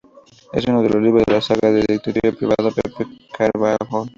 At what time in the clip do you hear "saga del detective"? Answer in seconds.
1.41-2.33